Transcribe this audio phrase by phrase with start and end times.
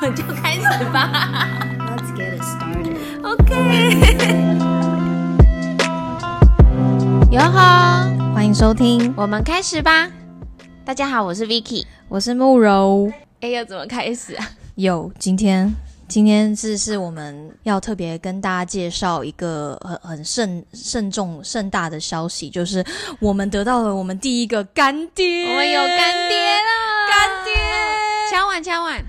[0.00, 1.10] 们就开始吧。
[1.80, 2.96] Let's get it started.
[3.24, 3.98] OK，
[7.32, 10.08] 哟呵，欢迎收听，我们开始吧。
[10.84, 11.84] 大家好，我是 Vicky。
[12.08, 13.10] 我是慕柔。
[13.40, 14.50] 哎，要怎么开始啊？
[14.76, 15.74] 有今天，
[16.06, 22.84] 今天是是我们要特别跟大家介绍一个很很慎慎重盛大的消息，就是
[23.18, 26.70] 我们得到了我们第一个干爹，我们有干爹了，
[27.10, 27.52] 干爹。
[28.30, 29.04] 敲碗敲碗。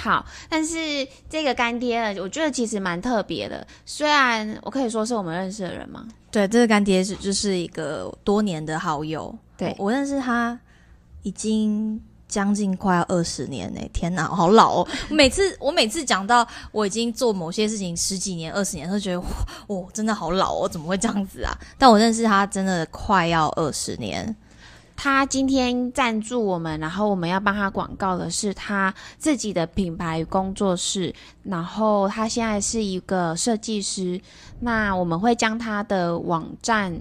[0.00, 3.66] 好，但是这个干爹呢，我觉得其实蛮特别的。
[3.84, 10.58] 虽然我可以说是我们认识的人嘛，对，这个干爹是就是一个多年的好友，对我我认识他
[11.22, 14.88] 已经将近快要二十年呢、天哪，好老哦！
[15.10, 19.26] 每次我每次讲到我已经做某些事情十几年、二十年，都觉得哇，
[19.66, 21.52] 哦，真的好老哦，怎么会这样子啊？
[21.76, 24.34] 但我认识他真的快要二十年，
[25.02, 34.20] 他今天赞助我们，然后我们要帮他广告的是他自己的品牌工作室，然后他现在是一个设计师。
[34.60, 37.00] 那我们会将他的网站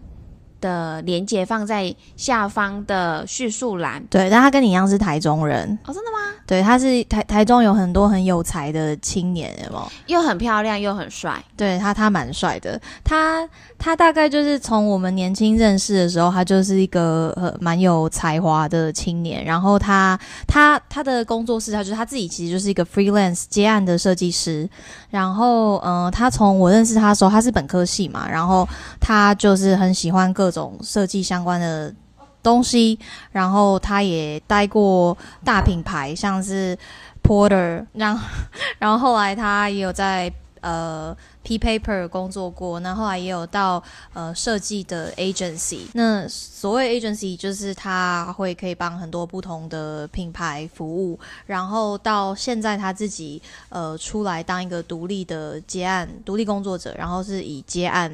[0.59, 4.03] 的连接放在下方的叙述栏。
[4.09, 6.35] 对，但他跟你一样是台中人，哦，真的吗？
[6.45, 9.91] 对，他是台台中有很多很有才的青年，有没有？
[10.07, 11.43] 又很漂亮，又很帅。
[11.55, 12.79] 对他，他蛮帅的。
[13.03, 19.45] 他他大概就是从我们年轻认识的时候，他就是一个呃蛮有才华的青年。
[19.45, 24.67] 然后他他他的工作室，他就是他自己其实就是一个 freelance 接案的设计师。
[25.09, 28.67] 然后嗯、呃他从我认识他的时候，他是本科系嘛，然后
[28.99, 31.93] 他就是很喜欢各各种设计相关的。
[32.41, 32.97] 东西，
[33.33, 36.75] 然后他也待过大品牌，像是
[37.21, 38.27] Porter，然后
[38.79, 43.83] 然后后来他也有在呃 P Paper 工作过，那后来也有到
[44.13, 45.81] 呃设计的 agency。
[45.93, 58.09] 那所谓 agency 就是他会可以帮很多不同的品牌服务，然后到现在他自己呃出来当一个独立的接案独立工作者，然后是以接案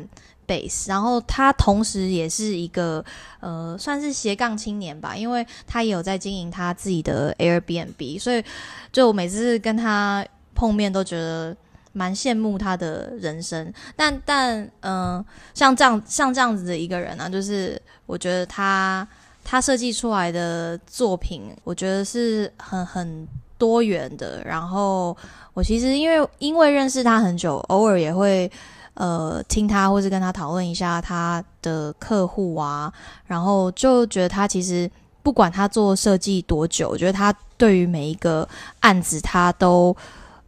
[0.48, 3.04] base，然后他同时也是一个
[3.40, 8.44] 呃算是斜杠青年吧，因为他也有在经营他自己的 Airbnb，所以
[8.92, 11.56] 就我每次跟他碰面都觉得
[11.94, 13.74] 蛮羡慕他的人生。
[13.96, 15.24] 但但嗯、
[15.54, 19.08] 像这样像这样子的一个人呢、就是我觉得他
[19.46, 23.26] 他设计出来的作品，我觉得是很很
[23.58, 24.44] 多元的。
[24.44, 25.16] 然后
[25.54, 28.52] 我其实因为因为认识他很久，偶尔也会。
[28.98, 32.90] 呃，听他或是跟他讨论一下他的客户啊，
[33.26, 34.90] 然后就觉得他其实
[35.22, 38.48] 不管他做设计多久，我觉得他对于每一个
[38.80, 39.94] 案子，他都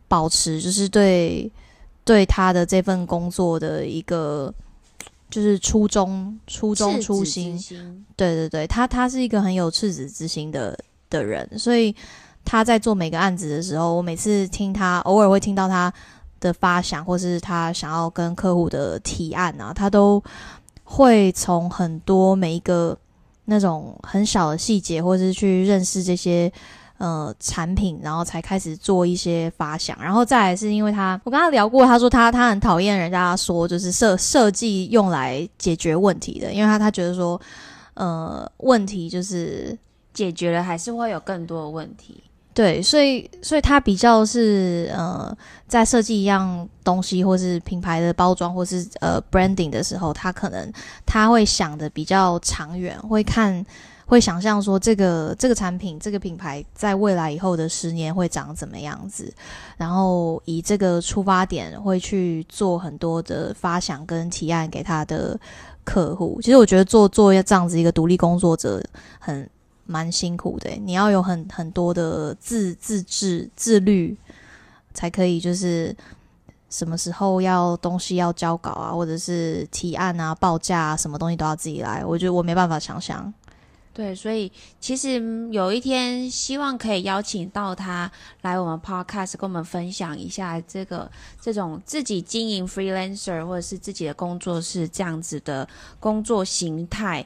[0.07, 1.51] 保持就是对
[2.05, 4.53] 对他的这份工作的一个
[5.29, 7.57] 就是初衷、初衷、初心。
[7.57, 10.77] 心对对对，他他是一个很有赤子之心的
[11.09, 11.95] 的人，所以
[12.43, 15.93] 他在做每个案子的时候，我每次听他，偶尔会听到他
[16.39, 20.23] 的发想，或是他想要跟客户的提案啊，他都
[20.83, 22.97] 会从很多每一个
[23.45, 26.51] 那种很小的细节，或是去认识这些。
[26.97, 37.39] 呃，产品，然后才开始做一些发想，然后再来是因为他，我跟他聊过，他说他他很讨厌人家说就是设设计用来解决问题的，因为他他觉得说，
[37.93, 39.77] 呃，问题就是
[40.13, 42.23] 解决了，还是会有更多的问题。
[42.53, 45.31] 对，所以所以他比较是呃，
[45.67, 50.73] 在设计一样东西，或是品牌的包装，或是呃 branding 的时候，他可能
[51.05, 53.63] 他会想的比较长远，会看
[54.07, 59.31] 会想象说这个这个产品这个品牌在未来以后的十年会长怎么样子，
[59.77, 65.39] 然后以这个出发点会去做很多的发想跟提案给他的
[65.83, 66.39] 客户。
[66.41, 68.83] 其实我觉得做做这样子一个独立工作者
[69.19, 69.47] 很。
[69.89, 74.17] 蛮辛苦的，你要有很很多的自自制自律，
[74.93, 75.95] 才可以就是
[76.69, 82.03] 什么时候要东西要交稿啊，或者是提案啊、报价啊，什么东西都要自己来。
[82.03, 83.33] 我觉得我没办法想象。
[83.97, 88.11] 对，所以其实有一天希望可以邀请到他
[88.43, 91.09] 来我们 podcast 跟我们分享一下这个
[91.41, 95.67] 这种自己经营 freelancer 或者是自己的工作室这样子的
[95.99, 97.25] 工作形态。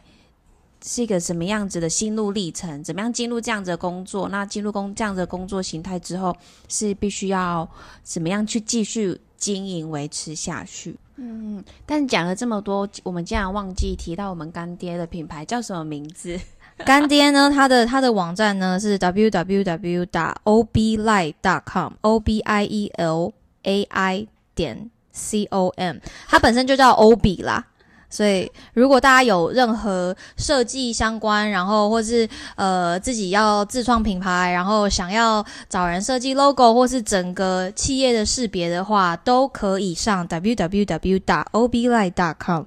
[0.84, 2.82] 是一个什么样子的心路历程？
[2.84, 4.30] 怎么样进入这样子的工作？
[4.30, 6.36] 那进入工这样子的工作形态之后，
[6.70, 7.70] 是必须要
[8.02, 10.98] 怎么样去继续经营维持下去？
[11.18, 16.40] 嗯，但讲了这么多，我们竟然忘记提到我们干爹的品牌叫什么名字？
[16.86, 20.06] 干爹呢，他的他的网站呢是 www.
[20.06, 21.34] 打 oblight.
[21.66, 23.32] com o b i e l
[23.64, 25.98] a i 点 c o m，
[26.28, 27.66] 它本身就叫欧比啦。
[28.10, 42.64] 所以，如果大家有任何设计相关，然后或是呃自己要自创品牌，然后想要找人设计 logo 或是整个企业的识别的话，都可以上 www.oblight.com。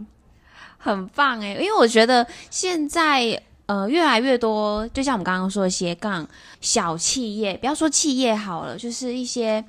[0.78, 6.26] 很棒诶，因为我觉得现在呃越来越多，就像我们刚刚说的斜杠
[6.60, 9.64] 小企业，不要说企业好了，就是一些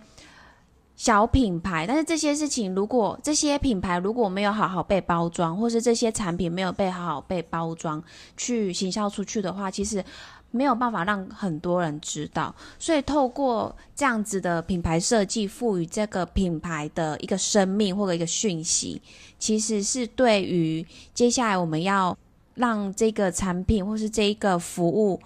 [0.95, 1.85] 小品牌。
[1.87, 8.03] 但是这些事情，如果这些品牌如果没有好好被包装，或是这些产品没有被好好被包装
[8.35, 10.03] 去行销出去的话，其实
[10.51, 12.53] 没有办法让很多人知道。
[12.79, 19.01] 所以透过这样子的品牌设计，赋予这个品牌的一个生命或者一个讯息。
[19.37, 22.17] 其实是对于接下来我们要
[22.55, 25.21] 让这个产品或是这一个服务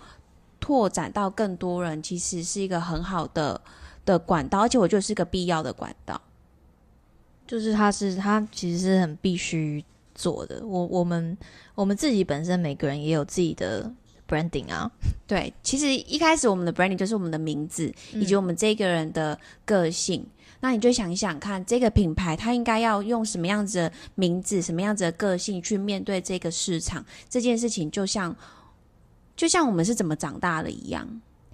[0.59, 3.59] 拓展到更多人，其实是一个很好的
[4.05, 6.19] 的管道，而且我觉得是个必要的管道。
[7.47, 9.83] 就是它是它其实是很必须
[10.13, 10.61] 做的。
[10.65, 11.35] 我我们
[11.73, 13.91] 我们自己本身每个人也有自己的
[14.27, 14.91] branding 啊。
[15.25, 20.25] 对，其实一开始我们的 branding 就是我们的名字以及我们这个人的个性。
[20.61, 27.03] 那你就想一想看，这个品牌它应该要用什么样子的名字、什么样子的个性去面对这个市场？
[27.29, 28.35] 这件事情就像，
[29.37, 31.07] 就像我们是怎么长大的一样，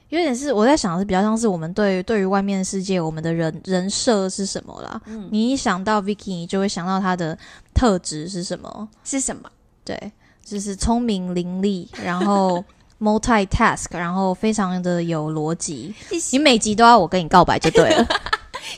[0.10, 5.00] 有点是我在想的是比较像是我们对对于外面的世界，我们的人人设是什么啦？
[5.06, 7.38] 嗯，你一想到 Vicky，你就会想到他的
[7.74, 8.90] 特质是什么？
[9.04, 9.48] 是什么？
[9.84, 10.12] 对，
[10.44, 12.64] 就是聪明伶俐，然后
[13.00, 15.94] multitask，然后非常的有逻辑。
[16.32, 18.08] 你每集都要我跟你告白就对了。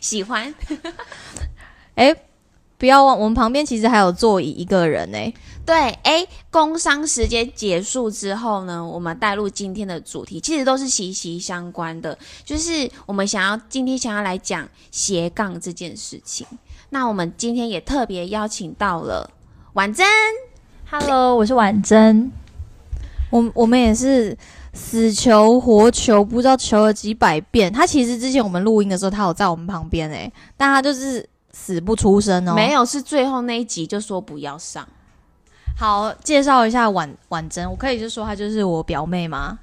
[0.01, 0.53] 喜欢，
[1.95, 2.15] 哎，
[2.77, 5.33] 不要忘，我们旁边其实还有座椅一个人呢。
[5.65, 16.47] 对，哎，工商时间结束之后呢，我们带入今天的主题，其实都是息息相关的，就是我们想要今天想要来讲斜杠这件事情。
[16.89, 19.29] 那我们今天也特别邀请到了
[19.73, 20.07] 婉珍
[20.89, 22.31] ，Hello，我是婉珍，
[23.29, 24.38] 我我们也是。
[24.77, 27.74] 死求活求，不知道求了几百遍。
[27.74, 32.53] 他其实之前我们录音的时候，他有在我们旁边诶，但他就是死不出声哦。
[32.53, 34.88] 没有，是最后那一集就说不要上。
[35.75, 39.59] 好，介绍一下婉婉珍，我可以就说她就是我表妹吗？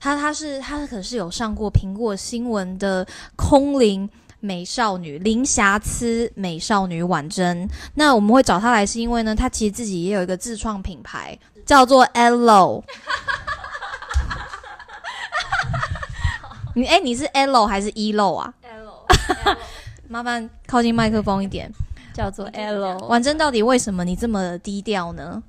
[0.00, 4.08] 她她是她可是有上过苹果新闻的空灵
[4.40, 7.68] 美少女，零瑕疵美少女婉珍。
[7.94, 12.82] 那我们会找她来，是因为呢，她其实自己也有一个自创品牌，叫做 Elo。
[16.74, 19.56] 你哎，你是 L 还是 E 漏啊？L，
[20.08, 21.70] 麻烦靠近麦克风一点。
[22.14, 22.98] 叫做 L。
[23.08, 25.42] 婉珍，到底为什么你这么低调呢？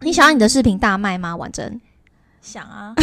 [0.00, 1.34] 你想要你的视频大卖吗？
[1.34, 1.80] 婉珍，
[2.42, 2.94] 想啊。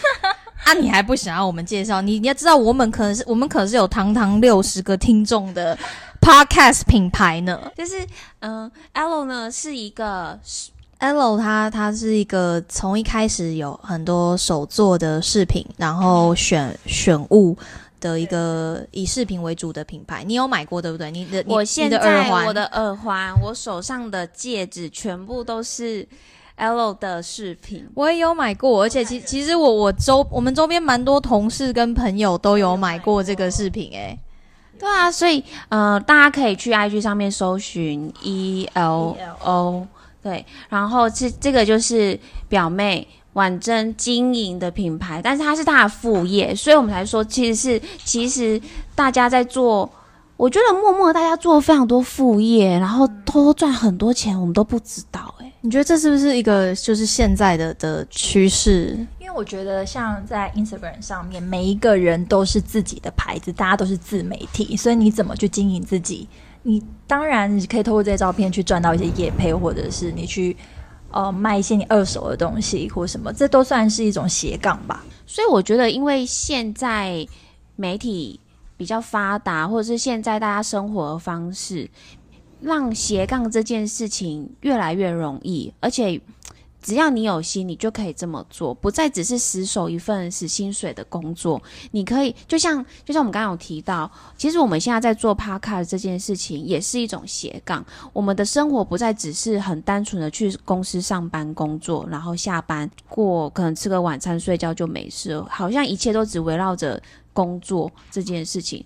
[0.64, 2.00] 啊，你还不想要我们介绍？
[2.00, 5.76] 你你要知道，我们可能是我们可是有堂堂六十个听众的
[6.20, 7.70] Podcast 品牌呢。
[7.76, 8.06] 就是
[8.40, 10.38] 嗯，L 呢是一个。
[11.00, 17.56] Elo 它它是一个从一开始有很多手做的饰品，然后选选物
[18.00, 20.24] 的一个以饰品为主的品牌。
[20.24, 21.08] 你有买过对不对？
[21.12, 26.04] 你的我现在我的耳环，我手上的戒指全部都是
[26.58, 27.88] Elo 的饰品。
[27.94, 33.92] 我也有买过，而且其其实我我周我们周边蛮多同事跟朋友都有买过这个饰品。
[33.94, 34.18] 哎，
[34.76, 39.86] 对啊，所以呃，大家可以去 IG 上面搜寻 E L O。
[40.28, 42.18] 对，然后这这个就是
[42.50, 48.60] 表妹婉珍经营的品牌，但是它是她的副业，所以我们才说其实是其实
[48.94, 49.90] 大家在做，
[50.36, 55.34] 我觉得默默大家做非常多副业，然后偷偷赚很多钱，我们都不知道。
[55.38, 58.98] 哎，你觉得这是不是一个就是现在的的趋势？
[59.18, 66.28] 因为我觉得像在 Instagram 上面，每一个人都是自己的牌子，大家都是自媒体，所以你怎么去经营自己？
[66.62, 70.56] 你当然你可以透过这些照片去赚到一些业配，或者是你去
[71.10, 75.04] 呃卖一些你二手的东西或什么，这都算是一种斜杠吧。
[75.26, 77.26] 所以我觉得，因为现在
[77.76, 78.38] 媒体
[78.76, 81.88] 比较发达，或者是现在大家生活的方式，
[82.60, 86.20] 让斜杠这件事情越来越容易，而且。
[86.80, 91.60] 只要你有心，你就可以这么做，不再只是死守一份死薪水的工作。
[91.90, 97.84] 你可以，就像就像我们刚刚有提到，其实我们现在在做 podcast 这件事情，也是一种斜杠。
[98.12, 108.84] 我们的生活不再只是很单纯的去公司上班工作，然后下班过，可能吃个晚餐睡觉就没事，好像一切都只围绕着工作这件事情。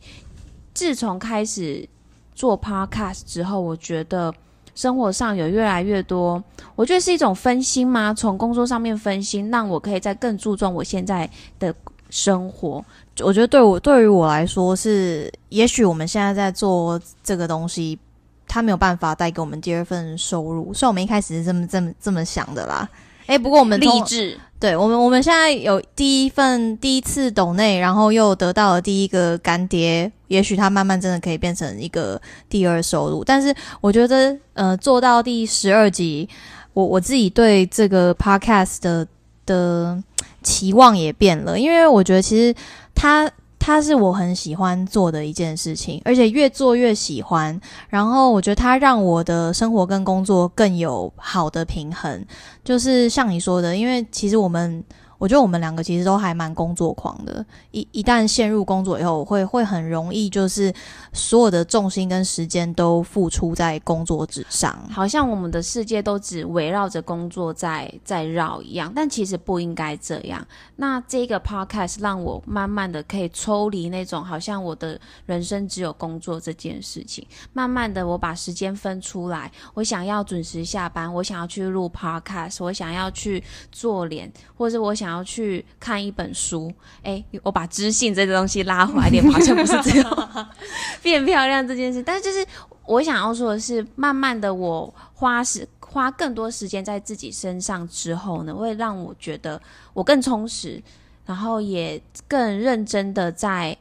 [0.72, 1.86] 自从开始
[2.34, 4.32] 做 podcast 之后，我觉得。
[4.74, 6.42] 生活上有越来越多，
[6.74, 8.14] 我觉得是一种分心吗？
[8.14, 11.74] 从工作上面分心，让我可以再更注重我现在的
[12.10, 12.84] 生活。
[13.20, 17.98] 我觉得对我对于我来说是，也许我们现在在做这个东西。
[18.44, 22.86] 它没有办法带给我们第二份收入，所以我们一开始是这么这么这么想的啦。
[23.24, 33.24] 哎，不过我们励志，对我们我们现在有第一份第一次抖内，然后又得到了第一个干爹，也许他慢慢真的可以变成一个第二收入。
[33.24, 36.28] 但是我觉得，呃，做到第十二集，
[36.74, 39.04] 我我自己对这个 podcast 的
[39.44, 40.00] 的
[40.44, 42.54] 期望也变了，因为我觉得其实
[42.94, 43.28] 他。
[43.64, 47.58] 它是我很喜欢做的一件事情，而且越做越喜欢。
[47.88, 52.26] 然后我觉得它让我的生活跟工作更有好的平衡。
[52.64, 54.82] 就是像你说的，因为其实我们。
[55.22, 60.74] 我觉得我们两个其实都还蛮工作狂的，一一旦陷入工作以后，会会很容易就是
[61.12, 70.44] 所有的重心跟时间都付出在工作之上，好像我们的世界都只围绕着工作在在绕一样，但其实不应该这样。
[70.74, 85.11] 那这个 podcast 让我慢慢的可以抽离那种好像我的人生只有工作这件事情，慢慢的我把时间分出来，我想要准时下班，我想要去录 podcast，我想要去做脸，或者我想。
[85.12, 90.48] 要去看一本书，哎，我把知性这个东西拉回来点，好像不是这样
[91.02, 92.02] 变漂亮这件事。
[92.02, 92.46] 但是就是
[92.86, 99.60] 我想要说的是，慢慢的我花时花更多时间在自己身上之后呢，会让我觉得
[99.92, 100.82] 我更充实，
[101.26, 103.76] 然后也更认真的在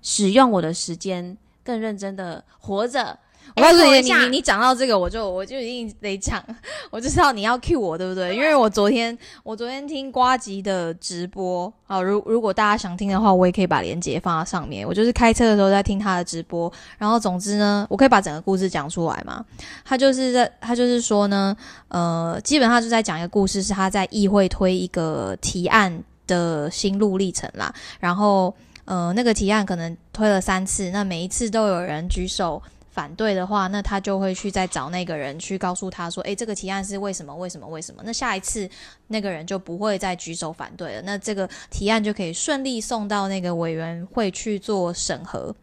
[0.00, 3.18] 使用我的时间，更认真的活着。
[3.54, 6.42] 我告诉你，你你你讲到这个，我就我就一定得讲，
[6.90, 8.34] 我就知道你要 cue 我，对不对？
[8.34, 14.86] 因为我昨天我昨天听瓜吉的直播，好，如如果大家想听的话，我也可以把链接放在上面。
[14.86, 19.42] 我就是开车的时候在听他的直播，然后总之呢，我可以把整个故事讲出来嘛。
[19.84, 21.56] 他就是在他就是说呢，
[21.88, 27.72] 呃，基本上就在讲一个故事，是他在议会推一个提案的心路历程啦。
[28.00, 32.62] 然后呃，那个提案可能推了三次，那每一次都有人举手。
[32.96, 37.36] 反对的话，那他就会去再找那个人去告诉他说：“诶，这个提案是为什么？
[37.36, 37.66] 为什么？
[37.68, 38.66] 为什么？”那下一次
[39.08, 41.02] 那个人就不会再举手反对了。
[41.02, 45.54] 那这个提案就可以顺利送到那个委员会去做审核。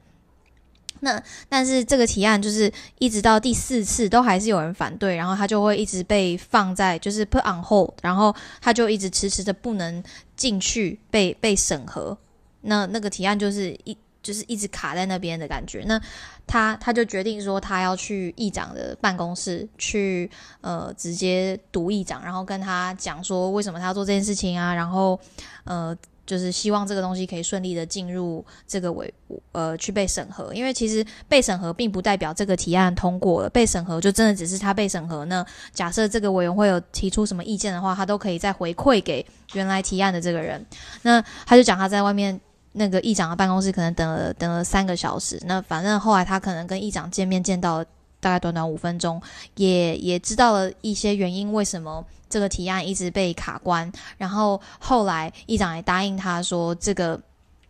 [0.99, 10.03] 那但是这个提案就是一直到第四次都还是有人反对，然后他就会一直被放在就是 put on hold，然后他就一直迟迟的不能
[10.35, 12.15] 进去被被审核。
[12.61, 13.97] 那那个提案就是一。
[14.23, 16.01] 就是一直卡在那边的感觉，那
[16.47, 25.19] 他他就决定说，他要去议长的办公室去，呃，直接读议长，然后跟他讲说为什么他要做这件事情啊，然后
[25.65, 29.13] 呃，就是希望这个东西可以顺利的进入这个委，
[29.51, 35.45] 呃，去被审核，因为其实被审核并不代表这个提案通过了，被审核就真的只是他被审核呢。
[35.73, 40.65] 假设这个委员会有提出什么意见的话，他都可以再回馈给原来提案的这个人。
[41.01, 42.39] 那他就讲他在外面。
[42.73, 47.83] 那个议长的办公室可能等了等了三个小时，那反正后来他可能跟议长见面见到
[48.19, 49.21] 大概短短五分钟，
[49.55, 53.91] 也也知道了一些原因，为什么这个提案一直被卡关。
[54.17, 57.19] 然后后来议长也答应他说，这个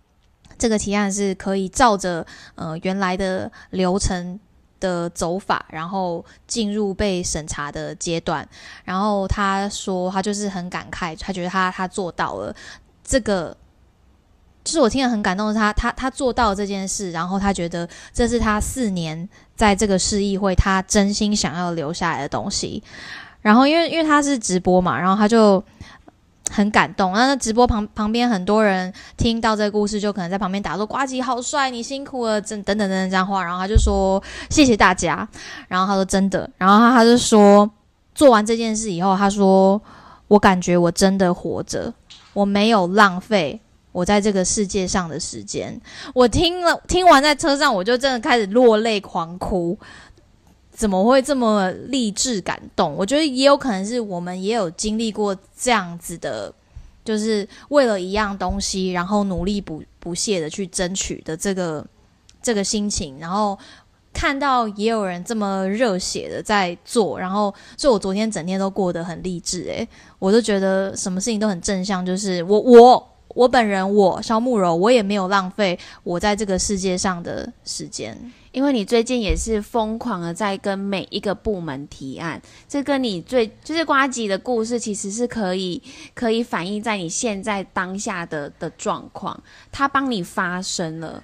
[0.58, 4.40] 这个提案是可以照着呃原来的流程
[4.80, 8.48] 的走法，然后进入被审查的阶段。
[8.86, 12.56] 然后他说他就是很感慨，他觉得他他做到了
[13.04, 13.58] 这个。
[14.64, 22.82] 就是我听了很感动，他他他做到这件事，然后他觉得这是他四年在这个市议会，他真心想要留下来的东西。
[23.42, 25.62] 然后因为因为他是直播嘛，然后他就
[26.50, 27.12] 很感动。
[27.12, 35.28] 那直播旁旁边很多人听到这个故事，就可能在旁边打说：“瓜吉好帅，你辛苦了，等等等等这样话。”然后他就说：“谢谢大家。”
[35.68, 37.70] 然后他说：“真的。”然后他就说
[38.16, 39.82] ：“做完这件事以后，他说
[40.30, 41.94] 我感觉我真的活着，
[42.32, 43.60] 我没有浪费。”
[43.94, 45.80] 我在这个世界上的时间，
[46.14, 49.78] 我听了听完在车上，我就真的开始落泪狂哭。
[50.76, 52.96] 怎么会这么励志感动？
[52.98, 56.52] 我觉得也有可能是我们也有经历过这样子的，
[57.06, 61.86] 就是为了一样东西，然后努力不不懈的去争取的这个
[62.42, 63.20] 这个心情。
[63.20, 63.56] 然后
[64.12, 69.62] 看到也有人这么热血的在做，然后所以我昨天整天都过得很励志。
[69.66, 73.10] 诶，我都觉得什么事情都很正向，就是我我。
[73.34, 78.16] 我本人，我肖慕柔，我也没有浪费我在这个世界上的时间，
[78.52, 85.82] 因为你最近也是疯狂的在跟每一个部门提案，这跟你最就是瓜吉的故事，其实是可以
[86.14, 91.24] 可以反映在你现在当下的的状况，他帮你发声了，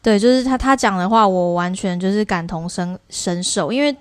[0.00, 3.94] 对，就是他他讲的话，我完全就是感同身身受，因为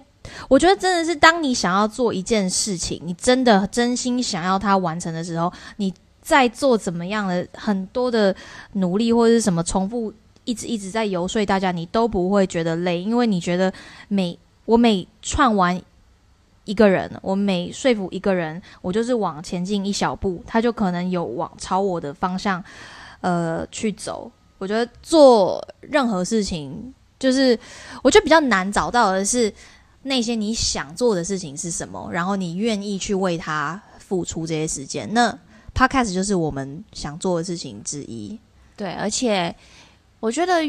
[0.47, 5.93] 我觉得真的是当你想要做一件事情，你真的真心想要它完成的时候，你。
[6.23, 8.33] 在做怎么样的很多的
[8.71, 10.11] 努力，或者是什么重复，
[10.45, 13.71] 一直一直在游说大家，你都不会觉得累，因为你觉得
[14.07, 15.79] 每我每串完
[16.63, 22.63] 一个人，我每说服一个人，我就是往前进一小步，他就可能有往朝我的方向
[23.19, 24.31] 呃去走。
[24.59, 27.59] 我觉得做任何事情，就是
[28.01, 29.53] 我觉得比较难找到的是
[30.03, 35.13] 那些你想做的事情是什么，然后你愿意去为他付出这些时间。
[35.13, 35.37] 那
[35.75, 38.39] Podcast 就是我们想做的事情之一。
[38.75, 39.55] 对，而且
[40.19, 40.61] 我觉得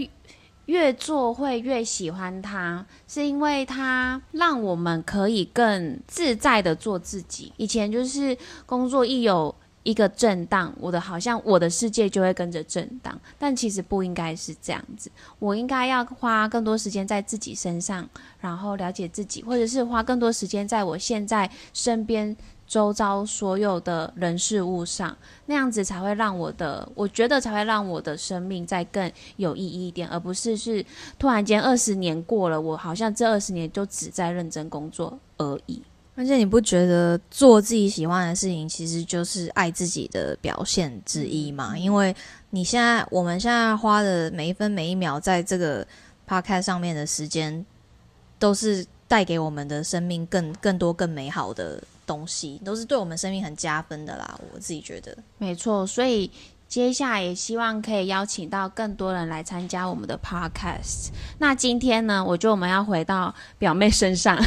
[0.67, 7.53] 越做会越喜欢它，是因为它让我们可以更自在的做自己。
[7.57, 15.09] 以前就是工作一有一个震荡，我的好像我的世界就会跟着震荡，但其实不应该是这样子。
[15.39, 18.09] 我应该要花更多时间在自己身上，
[18.41, 22.37] 然后了解自己，或者是花更多时间在我现在身边。
[22.67, 25.15] 周遭所有的人事物上，
[25.45, 30.85] 那样子才会让我的，我觉得才会让我的生命再更有意义一点，而不是是
[31.19, 35.83] 突然间二十年过了，我好像这二十年就只在认真工作而已。
[36.15, 41.77] 而且你不觉得做自己喜欢的事情，其实就是爱自己的表现之一吗？
[41.77, 42.15] 因为
[42.51, 45.87] 你现在，我们现在花的每一分每一秒在这个
[46.29, 47.65] podcast 上面的时间，
[48.39, 51.83] 都是带给我们的生命更更多更美好的。
[52.07, 55.87] 东西都是对我们生命很加分的啦，我自己觉得没错。
[55.87, 56.31] 所以
[56.69, 61.09] 接下来也希望可以邀请到更多人来参加我们的 podcast。
[61.39, 64.39] 那今天呢，我觉得我们要回到表妹身上，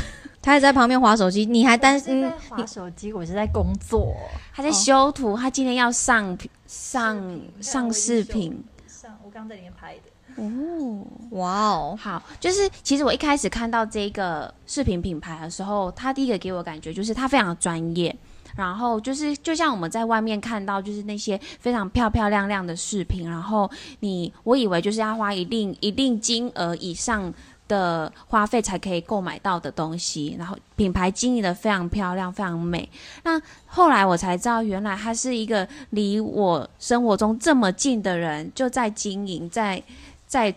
[0.47, 3.11] 她还在旁边划手机，你还担心划手机？
[3.11, 4.15] 我是在工作，
[4.55, 10.41] 他在修图，他今天要上上上视频，上我刚在里面拍的。
[10.41, 18.15] 哦，哇哦，好，就是其实我一开始看到这个视频品牌的时候，他第一个给我感觉就是他非常专业，
[18.55, 27.33] 然后就是就像我们在外面看到就是那些非常漂漂亮亮的视频，然后你我以为就是要花一定一定金额以上
[27.67, 32.89] 的花费才可以购买到的东西，然后品牌经营的非常漂亮，非常美。
[33.23, 39.83] 那后来我才知道，原来他是一个离我生活中这么近的人，就在经营在。
[40.27, 40.53] 在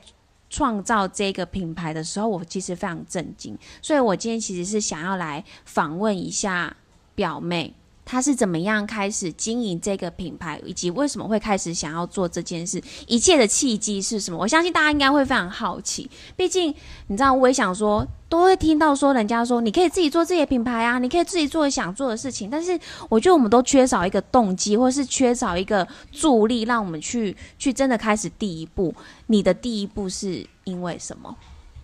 [0.49, 6.77] 创造这个品牌的时候，我其实非常震惊，所以我今天其实是想要来访问一下
[7.15, 7.73] 表妹。
[8.11, 12.83] 他是怎么样开始经营这个品牌，以及为什么会开始想要做这件事？
[13.07, 14.37] 一切的契机是什么？
[14.37, 16.11] 我相信大家应该会非常好奇。
[16.35, 16.75] 毕竟
[17.07, 22.51] 你知道，我也想说，都会听到说人家说你可以自己做自己的品牌啊，你可以自己做想做的事情。
[22.51, 22.77] 但是
[23.09, 28.93] 我觉得我们都缺少一个动机，或是缺少一个助力，让我们去去真的开始第一步。
[29.29, 31.37] 你的第一步是因为什么？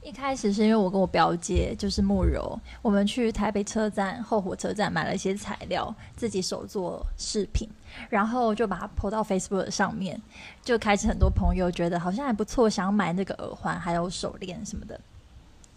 [0.07, 7.69] 一开始是因为我跟我表姐就是慕柔，我们去台北车站后火车站买了一些材料，自己手做饰品，
[8.09, 10.23] 然后就把它泼到 Facebook 上面，
[10.63, 15.01] 就开始很多朋友觉得好像还不错，想买那个耳环还有手链什么的。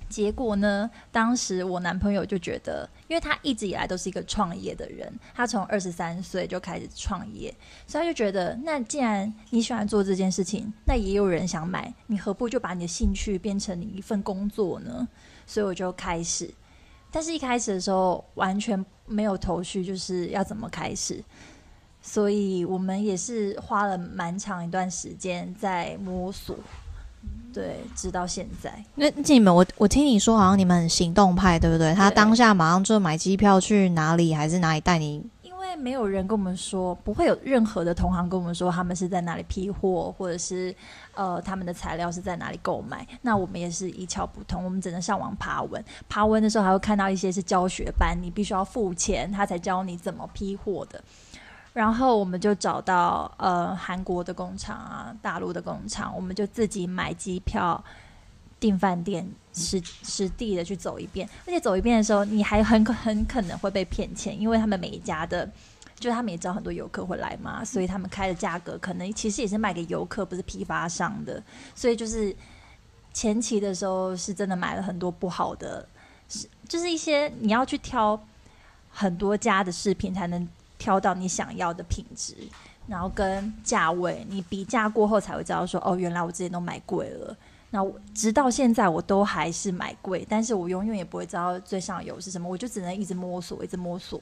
[0.09, 0.89] 结果呢？
[1.11, 7.53] 当时我男朋友就觉得，因为他一直以来都是一个创业的人，他从二十三岁就开始创业，
[7.85, 15.07] 所以他就觉得，那既然你喜欢做这件事情，那也有人想买，你何不就把你的兴趣变成你一份工作呢？
[15.45, 16.51] 所以我就开始，
[17.11, 21.23] 但是一开始的时候完全没有头绪，就是要怎么开始，
[22.01, 26.55] 所以我们也是花了蛮长一段时间在摸索。
[27.53, 28.83] 对，直到现在。
[28.95, 31.93] 那你们，我我听你说，好像你们很行动派，对不对？
[31.93, 35.23] 他当下马上就买机票去哪里，还是哪里带你？
[35.41, 40.73] 因为没有人跟我们说，不会有任何的同行跟我们说他们是在哪里批货，或者是
[41.13, 43.05] 呃他们的材料是在哪里购买。
[43.21, 45.83] 那我们也是一窍不通，我们只能上网爬文。
[46.07, 51.03] 爬文的时候还会看到一些是教学班，你必须要付钱，他才教你怎么批货的。
[51.79, 57.81] 然后我们就找到呃韩国的工厂啊，大陆的工厂，我们就自己买机票、
[58.59, 61.25] 订饭店，实实地的去走一遍。
[61.47, 65.49] 而且走一遍的时候，你还很很可能会被骗钱，因为他们每一家的，
[65.97, 71.41] 就他们也知道很多游客会来嘛，所以他们开的价格可能其实也是卖给游客，不是批发商的。
[71.73, 72.35] 所以就是
[73.13, 75.87] 前期的时候是真的买了很多不好的，
[76.27, 78.21] 是就是一些你要去挑
[78.89, 80.45] 很多家的饰品才能。
[80.79, 82.33] 挑到你想要的品质，
[82.87, 87.37] 然后跟价位，你比价过后才会知道说，哦，原来我之前都买贵了。
[87.69, 94.19] 那直到现在我都还是买贵，但是我永远也不会知道最上游是什么，我就只能一直摸索，一直摸索。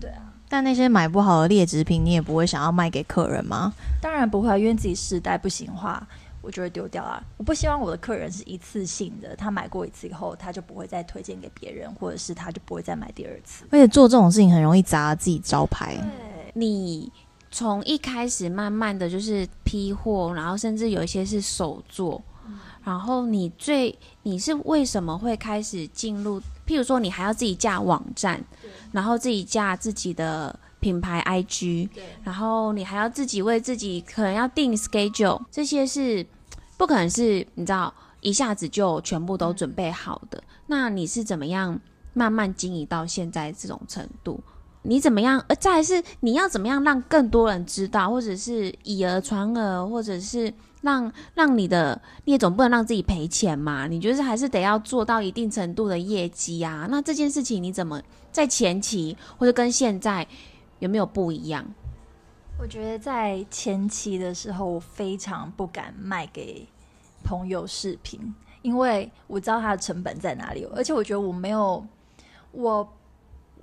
[0.00, 3.72] 对啊，但那些买不好的劣质品，你也不会想要卖给客人吗？
[4.00, 6.04] 当然不会，因为自己试戴不行话。
[6.40, 7.22] 我就会丢掉啊！
[7.36, 13.64] 我不希望我的客人是一次性的，他买过一次以后，他就不会再推荐给别人，或者是他就不会再买第二次。
[13.70, 15.96] 而且做这种事情很容易砸自己招牌。
[15.96, 17.12] 对，你
[17.50, 22.22] 从一开始慢慢的就是批货，然后甚至有一些是手做，
[22.84, 26.40] 然后你最你是为什么会开始进入？
[26.66, 28.38] 譬如说，你还要自己架网站，
[28.92, 31.88] 然后自己架自己的品牌 IG，
[32.24, 36.26] 然后你还要自己为自己可能要定 schedule，这些是
[36.76, 40.42] 不可能是你知道一下子就全部都准备好的。
[40.66, 41.80] 那你是怎么样
[42.12, 44.40] 慢慢经营到现在这种程度？
[44.82, 45.44] 你怎么样？
[45.48, 53.86] 呃，再是你要怎么样让更多人知道，或者是以讹传讹，或者是让让你的，你也总不能让自己赔钱嘛？
[53.88, 56.86] 你就是还是得要做到一定程度的业绩啊。
[56.88, 60.26] 那这件事情你怎么在前期或者跟现在
[60.78, 61.64] 有没有不一样？
[62.58, 66.66] 我觉得在前期的时候，我非常不敢卖给
[67.22, 71.86] 朋友视频，因为我知道它的成本在哪里，而且我觉得我没有
[72.52, 72.92] 我。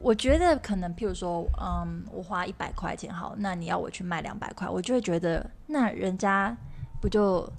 [0.02, 6.56] 我觉得可能，譬如说，嗯，我花一百块钱好，那你要我去卖两百块，我就会觉得，那人家
[7.00, 7.50] 不就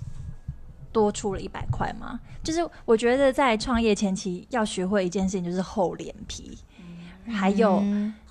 [0.93, 2.21] 多出了一百块吗？
[2.45, 6.59] 就是我觉得在创业前期要学会一件事情，就是厚脸皮，
[7.27, 7.81] 还有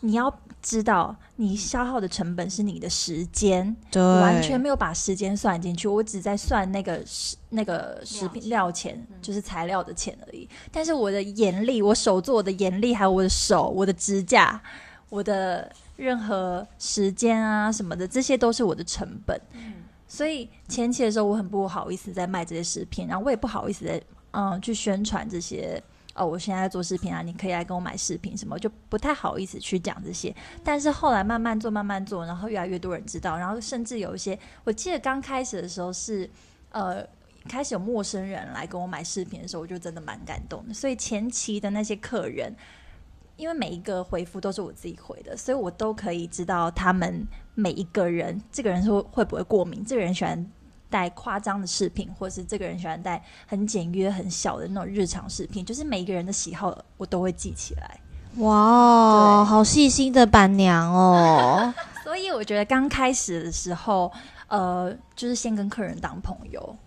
[0.01, 0.31] 你要。
[0.65, 10.49] 知道你消耗的成本是你的时间，对，完全没有把时间算进去，我只在算那个食那个食品料钱，就是材料的钱而已。
[10.71, 14.60] 但是我的眼力，我手做的眼力，还有我的手、我的指甲、
[15.10, 19.39] 我的任何时间啊什么的，这些都是我的成本。
[20.08, 24.01] 所以前期的时候，我很不好意思在卖这些食品，然后我也不好意思在
[24.32, 25.80] 嗯去宣传这些。
[26.15, 30.34] 哦，我现在在做视频啊，你可以来跟我买视频什么，就不太好意思去讲这些。
[30.63, 36.30] 但是后来慢慢做，慢慢做，然后越来越多人知道，然后甚至有一些，我记得刚开始的时候是，
[36.69, 37.06] 呃，
[37.49, 40.73] 开始有陌生人来跟我买视频的时候，我就真的蛮感动的。
[40.73, 42.56] 所以前期的那些客人，
[43.36, 50.49] 因为每一个回复都是我自己回的，所以我都可以知道他们每一个人，这个人是会不会过敏，这个人喜欢。
[50.95, 57.99] 带夸张的饰品，或是这个人喜欢带很简约、很小的那种日常饰品，就是每一个人的喜好，我都会记起来。
[58.38, 61.73] 哇，好细心的板娘哦！
[62.01, 64.10] 所以我觉得刚开始的时候，
[64.47, 66.77] 呃，就是先跟客人当朋友，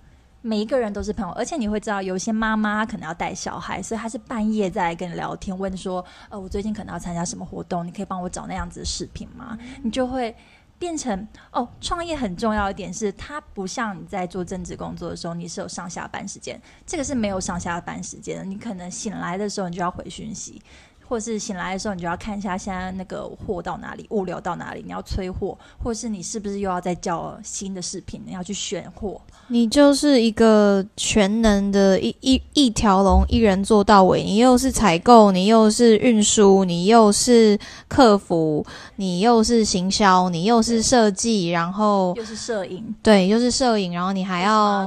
[0.40, 1.32] 每一个人都是朋友。
[1.34, 10.34] 而且你会知道，有些妈妈可能要带小孩，所以她是半夜在跟你聊天，问说：“呃，我最近可能要参加什么活动，你可以帮我找那样子的饰品吗？”你就会。
[10.78, 18.44] 变成哦，创业很重要一点是，它不像你在做政治工作的时候，你是有上下班时间，这个是没有上下班时间的。
[18.44, 20.62] 你可能醒来的时候，你就要回讯息。
[21.08, 29.18] 或是醒来的时候，你就要看一下现在那个货到哪里，物流到哪里，你要催货，或是你是不是又要再叫新的视频，你要去选货。
[29.46, 34.22] 你就是一个全能的一一一条龙，一人做到尾。
[34.22, 38.66] 你又是采购，你又是运输，你又是客服，
[38.96, 44.86] 你又是行销，你又是设计，然后又是摄影，对，又是摄影，然后你还要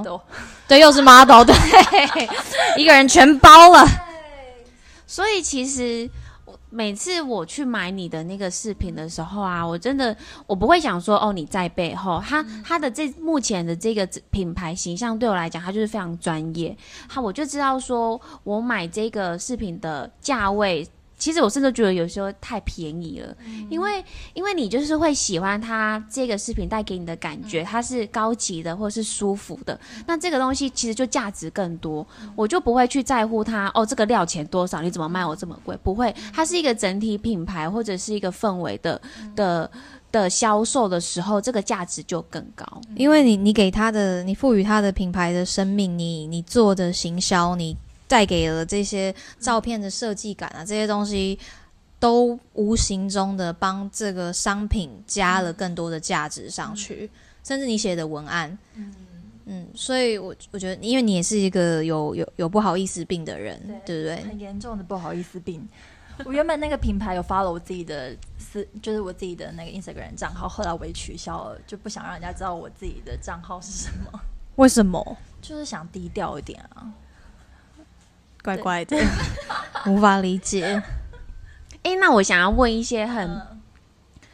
[0.67, 1.55] 对，又是 model，对，
[2.77, 4.11] 一个人全包了。
[5.12, 6.10] 所以其实，
[6.69, 10.15] 每次我去买你的那个饰品的时候啊，我真的
[10.47, 16.74] 我不会想说哦你在背后，他他的这目前的这个品牌形象对我来讲，他就是非常专业，
[17.10, 20.88] 他我就知道说我买这个饰品的价位。
[21.21, 23.38] 其实我甚至觉得有时候太便宜了，
[23.69, 24.03] 因为
[24.34, 32.05] 因为你就是会喜欢它这个视频带给你的感觉，它是高级的或者是舒服的，那这个东西其实就价值更多，
[32.36, 35.77] 我就不会去在乎它哦这个料钱多少，你怎么卖我这么贵？
[35.84, 38.99] 不会，它是一个整体品牌或者是一个氛围的
[39.36, 39.69] 的
[40.12, 47.77] 的销售的时候，这个价值就更高，因为你你给他的，你赋予他的品牌的生命，你你做的行销，你。
[48.12, 51.39] 带给了这些照片的设计感啊，这些东西
[51.97, 57.10] 都无形中的帮这个商品加了更多的价值上去，
[57.41, 58.93] 甚至你写的文案，嗯
[59.45, 64.21] 嗯，所以我我觉得，因为你也是一个有有有不好意思病的人，对不对？
[64.26, 65.65] 很严重的不好意思病。
[66.26, 74.19] 我原本那个品牌有发了我自己的私，就是我自己的那个 Instagram 账号，后来我也取消了，就不想让人家知道我自己的账号是什么。
[74.58, 75.17] 为什么？
[75.41, 76.91] 就是想低调一点啊。
[78.43, 78.97] 怪怪的，
[79.88, 80.82] 无法理解。
[81.84, 83.41] 哎，那我想要问一些很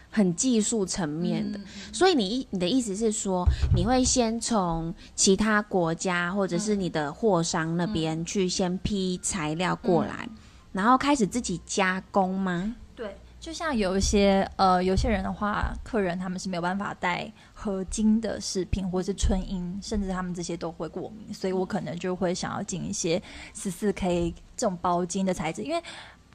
[0.09, 1.59] 很技术层面的，
[1.93, 10.27] 所以你你的意思是说，你会先从其他国家或者是你的货商那边去先批材料过来，
[10.73, 12.75] 然后开始自己加工吗？
[12.95, 23.19] 对就像有一些呃，有些人的话，客人他们是没有办法戴合金的饰品，或是纯银，甚至他们这些都会过敏，所以我可能就会想要进一些
[23.55, 25.81] 十四 K 这种包金的材质，因为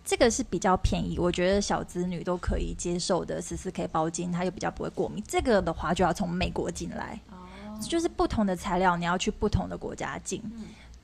[0.05, 5.23] 这个是比较便宜，我觉得小子女都可以接受的十四 K 包金，它又比较不会过敏。
[5.29, 7.21] 这个的话就要从美国进来，
[7.81, 10.43] 就是不同的材料，你要去不同的国家进。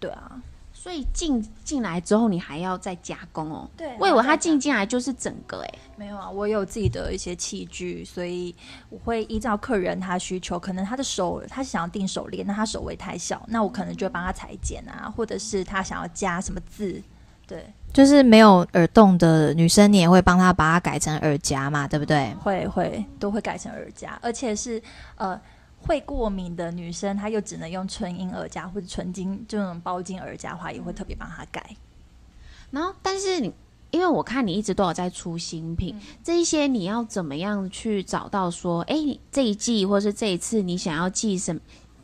[0.01, 0.43] 对啊，
[0.89, 3.69] 所以进进来之后，你还要再加工哦。
[3.77, 8.57] 对我以为它进进来就是整个哎、没有啊，我有自己的一些器具，所以
[8.89, 17.03] 我会依照客人他需求，可能他的手他想要订手链，那他手围太小，那我可能就会帮他裁剪啊，或者是他想要加什么字，
[17.47, 22.33] 对，就是没有耳洞的女生，你也会帮她把它改成耳夹嘛，对不对？
[22.41, 24.83] 会会都会改成耳夹，而且是
[25.17, 25.39] 呃
[25.81, 31.77] 会过敏的女生，她又只能用纯银耳夹或者纯金这种包金耳夹的话，也会特别帮她改。
[32.71, 33.53] 然后，但是你，
[33.91, 41.59] 因为我看你一直都有在出新品，这一些你要怎么样去找到说，哎，你这一季或是这一次你想要寄什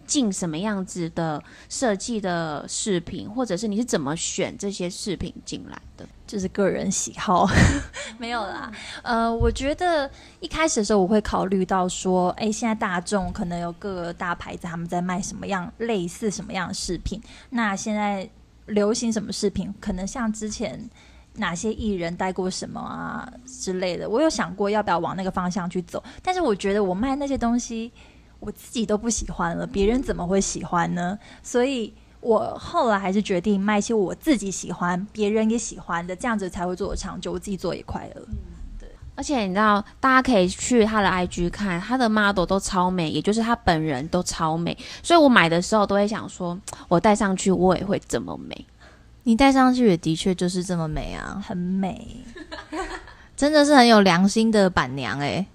[0.06, 6.06] 进什么样子的设计的饰品，或者是你是怎么选这些饰品进来的？
[6.26, 7.46] 就是个人喜好，
[8.18, 8.72] 没有啦。
[9.02, 10.10] 呃，我觉得
[10.40, 18.28] 一开始的时候，我会考虑到说，哎，现在大众可能有各个大牌子他们在卖什么样类似什么样的饰品，那现在
[18.66, 20.88] 流行什么饰品，可能像之前
[21.34, 27.92] 哪些艺人戴过什么啊之类的，我有想过要不要往那个方向去走，但是我觉得我卖那些东西，
[28.40, 31.18] 我自己都不喜欢了，别人怎么会喜欢呢？
[31.42, 31.92] 所以。
[32.24, 38.22] 我后来还是决定卖一些我自己喜欢、别人也喜欢的，这样子才会做的长久，我自己做也快乐。
[39.16, 46.58] 而且你知道，大家可以去他的 IG 看，他的 model 都超美，也就是他本人都超美，所以我买的时候都会想说，
[46.88, 48.66] 我戴上去我也会这么美。
[49.22, 52.24] 你戴上去也的确就是这么美啊，很美，
[53.36, 55.46] 真的是很有良心的板娘哎、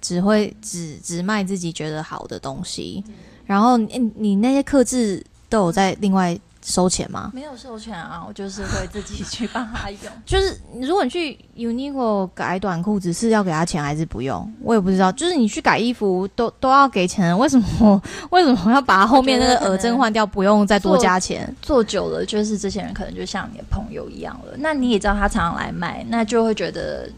[0.00, 3.02] 只会只只卖自己觉得好的东西，
[3.46, 7.30] 然后你你那些克制都有在另外收钱吗？
[7.32, 10.00] 没有授权啊，我就是会自己去帮他用。
[10.26, 14.52] 就是如果你去 Uniqlo 改短裤子是要给他钱还是不用？
[14.60, 15.12] 我也不知道。
[15.12, 21.54] 就是你去改衣服都都要给钱，为什么为什么要把后面那个耳针换掉，不用再多加钱？
[21.62, 24.54] 做久了，就是这些人可能就像你的朋友一样了。
[24.58, 27.08] 那你也知道他常常来买，那就会觉得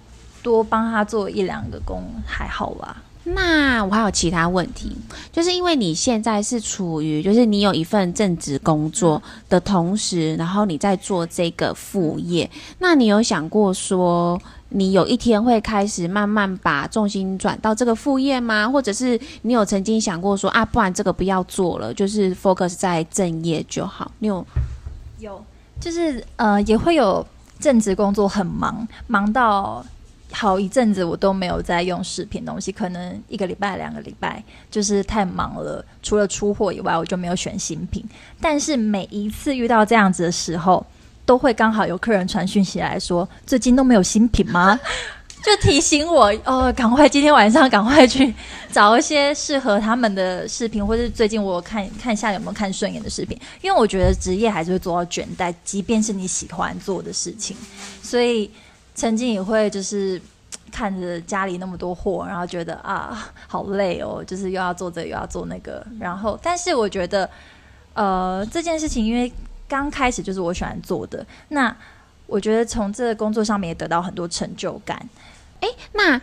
[0.42, 3.02] 多帮他做一两个工还好吧。
[3.34, 4.96] 那我还有其他问题，
[5.30, 18.68] 就是因为你现在是处于，就是你有一份正职工作的同时，然后你在做这个副业，那你有想过说，你有一天会开始慢慢把重心转到这个副业吗？
[18.68, 24.10] 或者是你有曾经想过说，啊，不然这个不要做了，就是 focus 在正业就好？
[24.20, 24.46] 你有
[25.18, 25.44] 有，
[25.80, 27.26] 就是呃，也会有
[27.60, 29.84] 正职工作很忙，忙到
[30.30, 35.84] 好一阵子我都没有在用视频东西，可能一个礼拜、两个礼拜，就是太忙了。
[36.02, 38.04] 除了出货以外，我就没有选新品。
[38.40, 40.84] 但是每一次遇到这样子的时候，
[41.24, 44.78] 都会刚好有客人传讯息来说：“最近都没有新品吗？”
[45.40, 48.34] 就提醒我哦，赶快今天晚上赶快去
[48.72, 57.56] 找一些适合他们的视频，或者是最近我看看一下有没有看顺眼的视频，因为我觉得职业还是会做到倦怠，即便是你喜欢做的事情，
[58.02, 58.50] 所以
[58.98, 60.20] 曾经也会就是
[60.72, 67.30] 看着家里那么多货，然后觉得啊好累哦，就是又要做这个又要做那个，然后但是我觉得
[67.94, 69.32] 呃这件事情因为
[69.68, 71.74] 刚开始就是我喜欢做的，那
[72.26, 75.08] 我觉得从这个工作上面也得到很多成就感。
[75.60, 76.20] 诶，那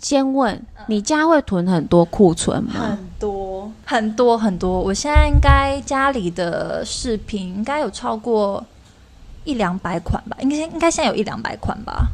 [0.00, 2.80] 先问你家会囤很多库存吗？
[2.80, 8.64] 很多很多很多，我现在应该家里的饰品应该有超过
[9.44, 12.06] 一两百款吧，应该应该现在有一两百款吧。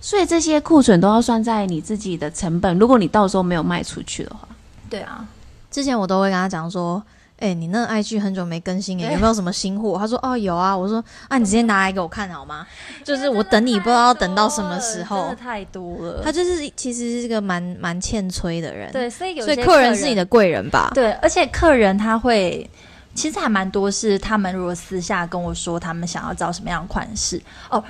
[0.00, 4.46] 所以这些库存都要算在你自己的成本，如果你到时候没有卖出去的话。
[4.90, 5.26] 对啊，
[5.70, 7.02] 之前我都会跟他讲说，
[7.38, 9.96] 哎、你那 IG 很久没更新哎、有没有什么新货？
[9.98, 12.66] 他说哦有啊，我说啊你直接拿来给我看好吗？
[13.02, 15.34] 就是我等你不知道要等到什么时真候的。
[15.34, 16.20] 太多了。
[16.22, 20.92] 他就是其实是个蛮蛮欠催的人，，对，所以有所以些客人是你的贵人吧？
[20.94, 22.68] 对，而且客人他会，
[23.14, 27.82] 其实还蛮多是他们如果私下跟我说他们想要找什么样的款式哦。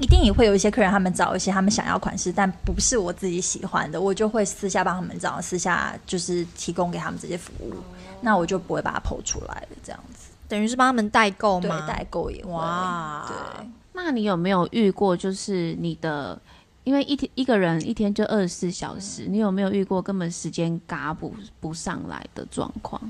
[0.00, 7.72] 一定也会有一些客人，他们找一些他们想要款式，但不是我自己喜欢的，我就会私下帮他们找，私下就是提供给他们这些服务，
[8.20, 10.30] 那我就不会把它剖出来了，这样子。
[10.48, 11.86] 等于是帮他们代购对，吗？
[11.86, 12.50] 代购也会。
[12.50, 16.36] 哇对，那你有没有遇过，就是你的，
[16.82, 23.00] 因为一天一个人一天就二十四小时，你有没有遇过根本时间嘎不不上来的状况？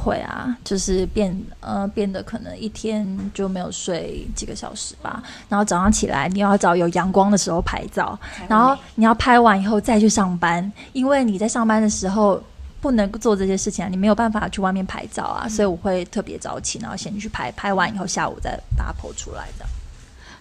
[0.00, 12.42] 会啊，就是变呃变得可能一天就没有睡几个小时吧，然后早上起来你要找有阳光的时候拍照，然后你要拍完以后再去上班，因为你在上班的时候
[12.80, 19.66] 不能做这些事情啊，你没有办法去外面拍照啊，所以我会特别早起，然后先去拍，拍完以后下午再把它剖出来的。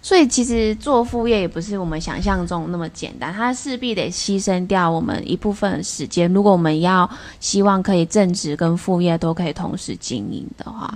[0.02, 6.32] 所以其实做副业也不是我们想象中那么简单，它势必得牺牲掉我们一部分时间。
[6.34, 7.10] 如果我们要
[7.40, 10.94] 希望可以正职跟副业都可以同时经营的话，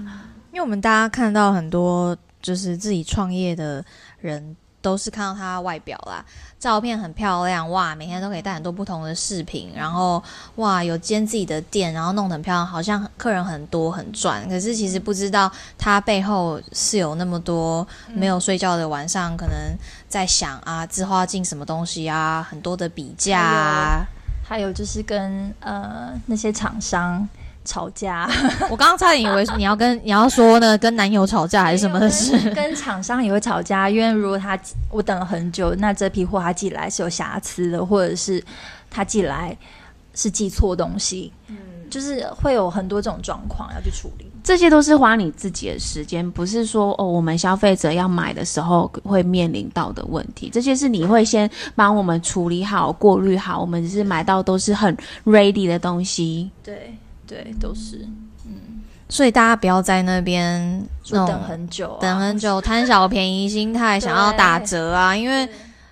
[0.51, 3.83] 因为我们大家看到很多就是自己创业的
[4.19, 4.55] 人。
[4.83, 6.23] 都是看到他外表啦，
[6.59, 10.21] 照片很漂亮哇，每天都可以带很多不同的饰品，然后
[10.57, 14.47] 哇有兼自己的店，然后弄得很漂亮，好像客人很多很赚。
[14.49, 19.55] 可是其实不知道他背后是有那么多没有睡觉的晚上，可能
[20.09, 24.05] 在想啊，之后要进什么东西啊，很多的比价啊，
[24.45, 27.27] 还有就是跟呃那些厂商。
[27.65, 28.29] 吵架，
[28.69, 32.37] 我刚刚差点以为你要跟你要说呢，跟男友吵架还是什么的事？
[32.51, 34.57] 跟厂商也会吵架，因为如果他
[34.89, 38.43] 我等了很久，那这批货他寄来是有瑕疵的，或者是
[38.89, 39.57] 他寄来
[40.13, 41.57] 是寄错东西，嗯，
[41.89, 44.29] 就是会有很多这种状况要去处理。
[44.43, 50.49] 这些都是花你自己的时间，不是说哦，我们消费者要买的时候会面临到的问题。
[50.51, 56.51] 这些是你会先帮我们处理好、过滤好，我们只是买到都是很 ready 的东西。
[56.61, 56.93] 对。
[57.27, 58.07] 对，都是，
[58.45, 65.47] 嗯，所以大家不要在那边等很久，等很久，贪小便宜心态，想要打折啊，因为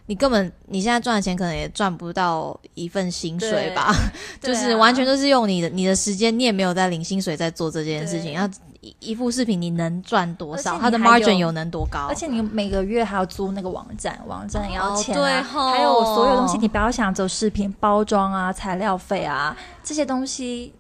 [0.08, 3.96] 你根本你现在赚的钱可能也赚不到一份薪水吧，
[4.42, 8.50] 就是完全都是用你的你的时间，你也没有在领薪水在做这件事情，要
[8.82, 20.74] 一一副视频你能赚多少，它的 margin 有能多高，而且你每个月还要租那个网站，网站也要钱啊，还有所有东西，你不要想走视频包装啊、材料费啊这些东西。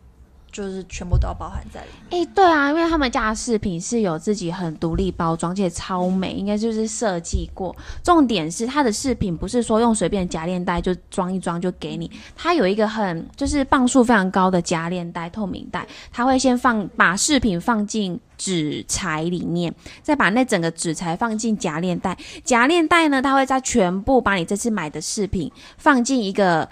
[0.52, 2.22] 就是全部都要包含在里面。
[2.22, 7.76] 哎，对啊，因为他们家的饰品是有自己很独立包装，而且超美，应该就是设计过。
[8.04, 26.68] 重点是它的饰品不是说用随便夹链袋就装一装就给你，它有一个很就是磅数非常高的夹链袋，透明袋，它会先放把饰品放进纸材里面，再把那整个纸材放进夹链袋，夹链袋呢，它会再全部把你这次买的饰品放进一个。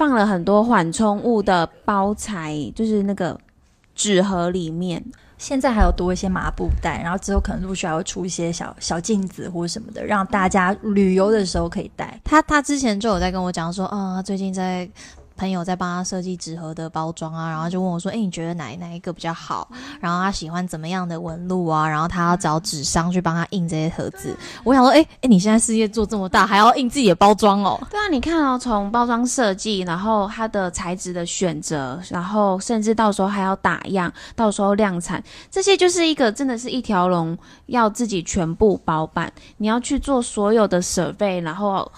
[0.00, 3.38] 放了很多缓冲物的包材，就是那个
[3.94, 5.04] 纸盒里面。
[5.36, 12.18] 现在还有多一些麻布袋，然后之后可能陆续还会出一些小小镜子或者什么的，让大家旅游的时候可以带。
[12.24, 14.88] 他他之前就有在跟我讲说，啊，最近在。
[15.40, 19.66] 朋友在帮他设计纸盒的包装啊，然后就问我说：“哎，你觉得哪哪一个比较好？
[19.98, 21.88] 然后他喜欢怎么样的纹路啊？
[21.88, 24.36] 然后他要找纸商去帮他印这些盒子。
[24.64, 27.80] 我想说，哎哎，你现在事业做这么大，还要印自己的包装哦？
[27.90, 39.32] 对啊，你看哦，从包装设计，然后它的材质的选择，然后甚至到时候还要打样，到时候量产，这些就是一个真的是一条龙，要自己全部包办。
[39.56, 41.90] 你要去做所有的设备，然后。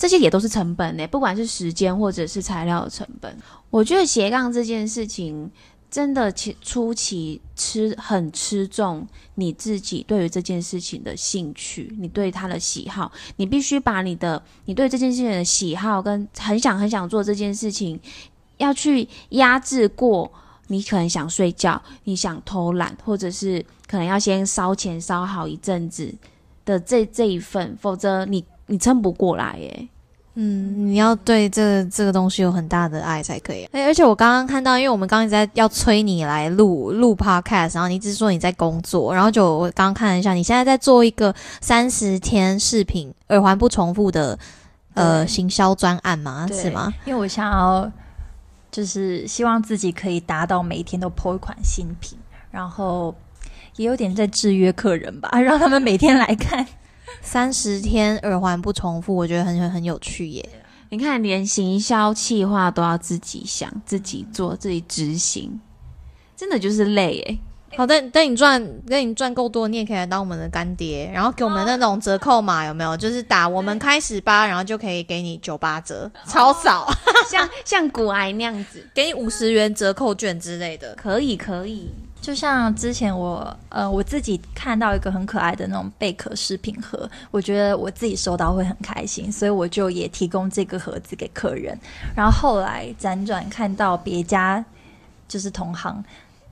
[0.00, 3.36] 这些也都是成本呢，不管是时间或者是材料的成本。
[3.68, 5.50] 我觉得斜杠这件事情
[5.90, 18.00] 真的其初期吃很吃重你自己对于这件事情的兴趣，你对他的喜好，你必须把你的你对这件事情的喜好跟很想很想做这件事情，
[18.56, 20.32] 要去压制过
[20.68, 26.14] 你可能想睡觉，你想偷懒，或者是可能要先烧钱烧好一阵子
[26.64, 28.42] 的这这一份，否则你。
[28.70, 29.88] 你撑不过来耶，
[30.34, 33.64] 嗯，你要对这这个东西有很大的爱才可以。
[33.72, 44.38] 哎，而且我刚刚看到，因为我们刚刚在要催你来录录 podcast，然后你一直说你在工作，然后就我刚刚看了一下，你现在在做一个三十天视频耳环不重复的
[44.94, 46.46] 呃行销专案吗？
[46.52, 46.94] 是吗？
[47.04, 47.90] 因为我想要
[48.70, 52.16] 就是希望自己可以达到每一天都播一款新品，
[52.52, 53.12] 然后
[53.74, 56.64] 也有点在制约客人吧， 让他们每天来看。
[57.22, 60.48] 三十天耳环不重复，我觉得很很很有趣耶！
[60.88, 65.60] 你看，连行销企划都要自己想、自己做、自己执行，
[66.36, 67.38] 真的就是累耶。
[67.76, 72.96] 好的，等你赚，等你赚够多，你也可以来当我们的干爹，然后给我们那种折扣码，有没有？
[72.96, 76.92] 就是打我们开始吧，然后就可以给你九八折，超少，
[77.30, 81.88] 像像骨癌那样子，给你五十元折扣券之类的，可以可以。
[82.20, 91.76] 就像之前我呃我自己看到一个很可爱的那种贝壳饰品盒，我觉得我自己收到会很开心，所以我就也提供这个盒子给客人。
[92.14, 94.62] 然后后来辗转看到别家
[95.26, 96.04] 就是同行，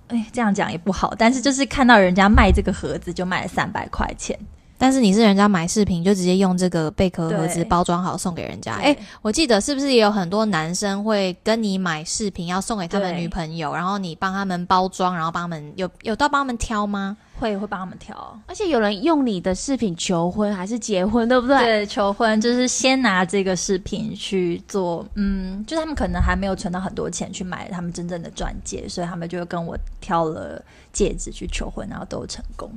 [0.08, 4.38] 哎，这样讲也不好，但是就是看到人家卖这个盒子就卖了三百块钱。
[4.78, 8.74] 但是你是人家买饰品就直接用这个贝壳盒子包装好送给人家。
[8.74, 17.16] 哎，我记得是不是也有很多男生会跟你买饰品要送给他们女朋友，然后你帮他们包装，然后帮他们有有到帮他们挑吗？
[17.38, 18.40] 会会帮他们挑。
[18.46, 21.56] 而且有人用你的饰品求婚还是结婚，对不对？
[21.58, 30.62] 对，求婚就是先拿这个饰品去做，嗯，就是他们可能还没有存到很多钱去买他们真正的钻戒，所以他们就跟我挑了
[30.92, 32.70] 戒指去求婚，然后都成功。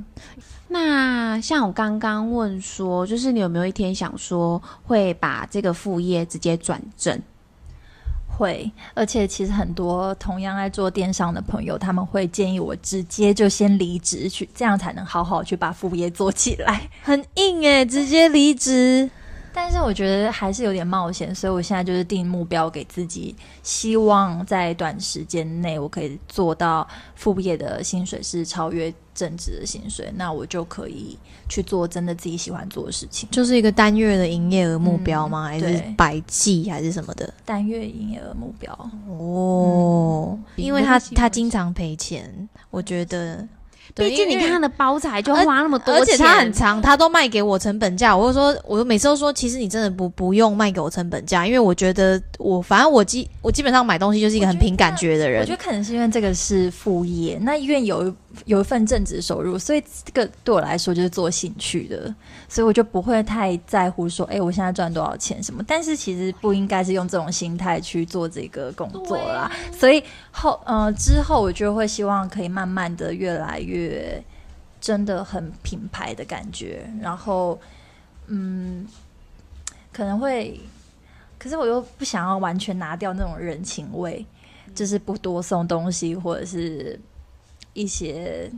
[0.67, 7.19] 那像我刚刚问说，就是你有没有一天想说会把这个副业直接转正？
[8.41, 16.89] 会，而且其实很多同样爱做电商的朋友，他们会建议我直接就先离职去，这样才能好好去把副业做起来。
[17.03, 19.11] 很硬诶，直接离职。
[19.53, 31.17] 但是我觉得还是有点冒险，所以我现在就是定目标给自己，希望在短时间内我可以做到副业的薪水是超越正职的薪水，那我就可以
[31.49, 33.29] 去做真的自己喜欢做的事情。
[33.31, 35.47] 就是一个单月的营业额目标吗？
[35.47, 37.33] 嗯还是对百计还是什么的？
[37.45, 38.71] 单月营业额目标，
[39.07, 43.47] 哦，比因为他他经常赔钱，我觉得。
[43.93, 48.15] 对毕竟你看他的包材就花那么多钱，而且他很长，他都卖给我成本价。
[48.15, 55.51] 我就说，我每次都说，其实你真的不不用卖给我成本价，因为我觉得我反正我基我基本上买东西就是一个很凭感觉的人我觉。
[55.51, 58.13] 得可能是因为这个是副业，那因为有
[58.45, 62.13] 有一份正职收入，所以这个对我来说就是做兴趣的，
[62.47, 65.63] 所以我就不会太在乎说，哎、我现在赚多少钱什么。
[65.67, 69.51] 但是其实不应该是用这种心态去做这个工作啦。
[69.71, 74.23] 所以后呃之后我就会希望可以慢慢的越来越
[74.79, 77.59] 真的很品牌的感觉，然后
[78.27, 78.85] 嗯
[79.91, 80.59] 可能会，
[81.37, 84.25] 可是我又不想要完全拿掉那种人情味。
[84.73, 86.97] 就是不多送东西，或者是
[87.73, 88.51] 一些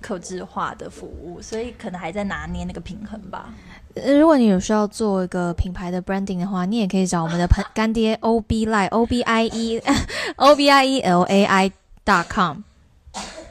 [0.00, 3.52] 克制化的服务，所以可能还在拿捏那个平衡吧。
[3.94, 9.80] 呃如果你有需要做一个品牌的 branding 的话，你也可以找我们的干干爹 O B Lie O B I E
[10.36, 11.72] O B I E L A I
[12.04, 12.58] dot com。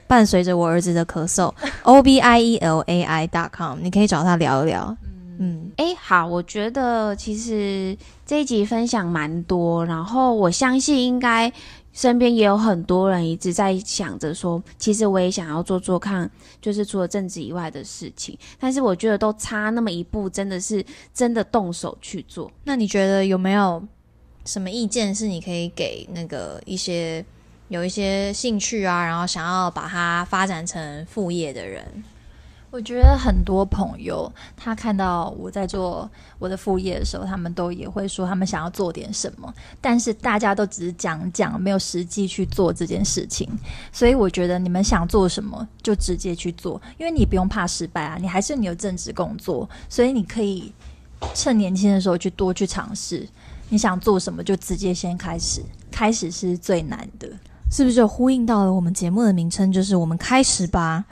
[0.06, 1.52] 伴随着我儿子的咳嗽，
[1.84, 4.96] O B I E L A I dot com，你可以找他聊一聊。
[5.40, 11.52] 嗯，哎，好，我觉得其实这一集分享蛮多，然后我相信应该
[11.94, 16.30] 身边也有很多人一直在想着说，其实我也想要做做看，
[16.60, 20.84] 就是除了政治以外的事情，但是我觉得都差那么一步，真的是
[21.14, 22.52] 真的动手去做。
[22.64, 23.82] 那你觉得有没有
[24.44, 27.24] 什么意见是你可以给那个一些
[27.70, 31.86] 有一些兴趣啊，然后想要把它发展成副业的人？
[32.74, 36.10] 我觉得很多朋友他看到我在做
[36.40, 43.48] 我的副业的时候，他们都也会说他们想要做点什么，但是大家都只是讲讲，没有实际去做这件事情。
[43.92, 50.74] 所以我觉得你们想做什么就直接去做，因为你不用怕失败啊，你还是你有正职工作，所以你可以
[51.36, 53.30] 趁年轻的时候去多去尝试。
[53.70, 55.62] 你想做什么就直接先开始，
[55.92, 57.30] 开始是最难的。
[57.72, 61.06] 是不是就呼应到了我们节目的名称，就是我们开始吧，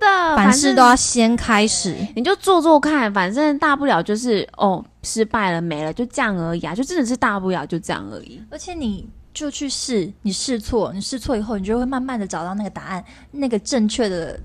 [0.00, 1.94] 的，凡事都要先开始。
[2.16, 8.42] 你就做做看，反正大不了就是哦，失败了没了，就这样而已啊，就真的是大不了就这样而已。
[8.50, 14.40] 而且你就去试，你试错，你试错以后，你就会慢慢的找到那个答案，那个正确的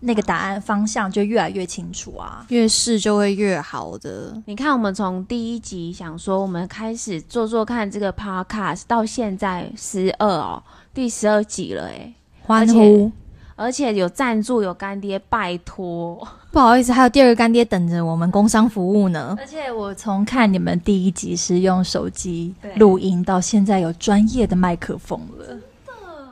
[0.00, 2.46] 那个答案方向就越来越清楚啊。
[2.48, 4.40] 越试就会越好的。
[4.46, 10.62] 你看，我们从第一集想说我们开始做做看这个 podcast，到现在十二哦，
[10.94, 13.12] 第十二集了诶，欢呼！
[13.60, 19.36] 而且有赞助有干爹，拜托，不好意思，还有第二个干爹等着我们工商服务呢。
[19.38, 25.58] 而且我从看你们第一集是用手机录音，到现在有专业的麦克风了。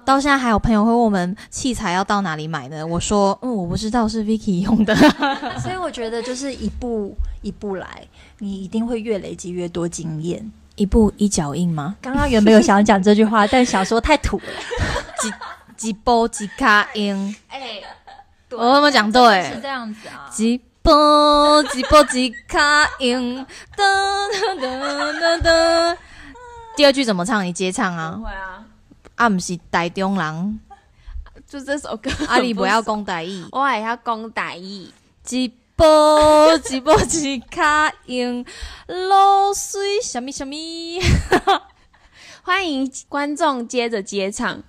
[0.06, 2.86] 到现在还有朋友会问我们器材要到哪里买呢？
[2.86, 4.96] 我说，嗯，我不知道，是 Vicky 用的。
[5.60, 7.86] 所以我觉得就是一步一步来，
[8.38, 10.50] 你一定会越累积越多经验。
[10.76, 11.96] 一步一脚印吗？
[12.00, 14.44] 刚刚原本有想讲这句话，但想说太土了。
[15.78, 17.80] 几波几卡音，哎、
[18.50, 19.60] 我有没有讲对是？
[19.60, 20.28] 这样子啊。
[20.28, 23.84] 几波几波几卡音，噔
[24.58, 25.96] 噔噔噔噔。
[26.76, 27.44] 第二句怎么唱？
[27.44, 28.20] 你接唱啊！
[28.20, 28.64] 会啊，
[29.14, 30.60] 啊，不是台中人，
[31.46, 33.46] 就这首歌，啊，你不要讲台语。
[33.52, 34.90] 我也要讲台语。
[35.30, 35.84] 一步
[36.70, 38.44] 一步一卡用，
[38.88, 40.54] 露水什么什么
[42.42, 44.60] 欢迎观众接着接唱。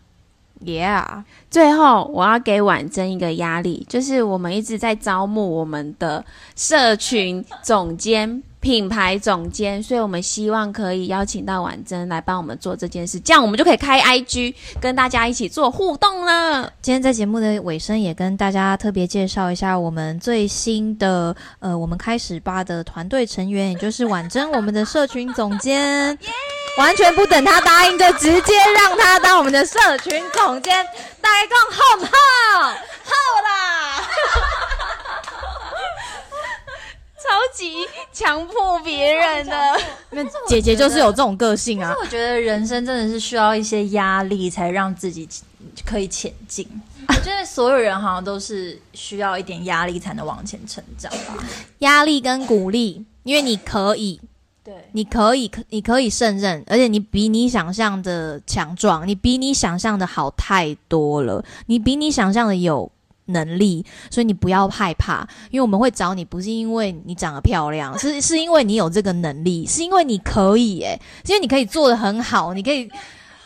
[0.66, 6.24] ，Yeah，最后，我要给婉珍一个压力，就是我们一直在招募我们的
[6.56, 16.72] 社群总监、品牌总监，所以我们希望可以邀请到婉珍来帮我们做这件事，这样我们就可以开 IG 跟大家一起做互动了。
[16.82, 26.18] 今天在节目的尾声，也跟大家特别介绍一下我们最新的呃，我们开始吧的团队成员，也就是婉珍，我们的社群总监。
[26.78, 30.86] 完全不等他答应，就直接让他当我们的社群总监，
[31.22, 32.70] 大家讲好不好？
[32.70, 33.14] 好
[33.44, 34.02] 啦，
[37.18, 39.80] 超级强迫别人的。
[40.12, 41.94] 那姐姐就是有这种个性啊。
[42.00, 45.28] 我觉得人生真的是需要一些压力，才让自己
[45.86, 46.68] 可以前进。
[47.08, 51.44] 我觉得所有人好像都是需要一点压力才能往前成长吧。
[51.80, 54.22] 压力跟鼓励，因为你可以，
[54.70, 62.92] 对，你可以，可你可以胜任，而且你比你想象的强壮，你比你想象的好太多了，你比你想象的有
[63.26, 72.88] 能力，所以你不要害怕，因为我们会找你，不是因为你长得漂亮，是是因为你有这个能力，是因为你可以，诶，是因为你可以做的很好，你可以。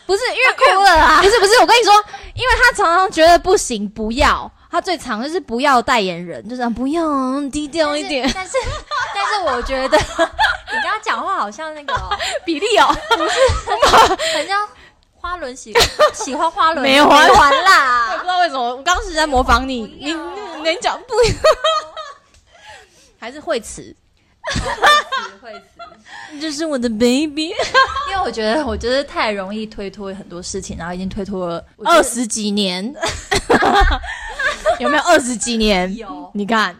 [0.06, 1.22] 不是因为哭了啊！
[1.22, 1.90] 不是不是，我跟你说，
[2.34, 4.52] 因为他常常觉得不行，不要。
[4.74, 8.28] 他最常就是不要代言人，就是不要低调一点。
[8.34, 8.54] 但是
[9.14, 9.96] 但是，我觉得
[10.66, 11.94] 你跟他讲话好像那个
[12.44, 13.38] 比例哦，不是
[14.34, 14.68] 很像
[15.14, 15.72] 花轮喜
[16.12, 18.14] 喜欢花轮没有完啦。
[18.14, 21.14] 我不知道为什么，我刚是在模仿你，你你讲不，
[23.20, 23.94] 还是会词。
[25.40, 27.48] 会死，这是我的 baby。
[28.10, 32.84] 因为我觉得，我觉得太容易推脱很多事情，然后已经推脱了二十几年，
[34.80, 35.94] 有没有二十几年？
[35.96, 36.74] 有，你看，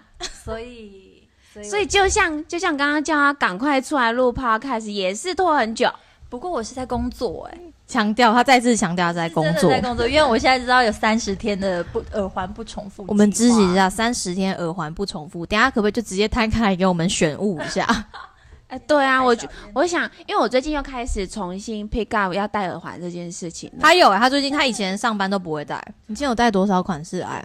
[0.45, 1.29] 所以，
[1.63, 5.91] 所以就像就像刚刚叫他赶快出来录 podcast，也是拖很久。
[6.29, 7.59] 不过我是在工作，哎。
[7.87, 13.05] 强调，他再次强调在工作，在工作，因为我现在知道有三十天的不耳环不重复。
[13.07, 17.87] 我们支持一下，三十天耳环不重复，等下可不可以就直接摊开来给我们选物一下？
[18.69, 19.37] 哎，对啊，我
[19.75, 23.71] 我想，因为我最近又开始重新 pick up 要戴耳环这件事情。
[23.79, 25.77] 他有，他最近他以前上班都不会戴。
[26.07, 27.45] 你今天有戴多少款式啊？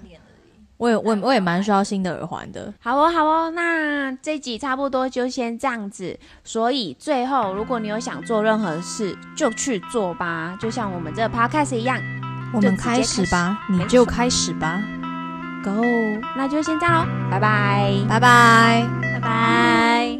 [0.80, 2.73] 我也我我也蛮需要新的耳环的。
[2.80, 6.17] 好哦好哦，那这集差不多就先这样子。
[6.43, 12.01] 所以最后，如果你有想做任何事，就去做吧，就像我们这个 podcast 一样。
[12.53, 14.82] 我们开始吧，你就开始吧
[15.63, 15.84] ，Go！
[16.36, 20.19] 那就先这样喽，拜拜，拜拜，拜拜。